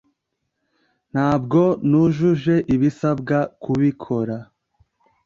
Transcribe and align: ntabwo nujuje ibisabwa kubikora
ntabwo 1.11 1.61
nujuje 1.89 2.55
ibisabwa 2.75 3.37
kubikora 3.61 4.37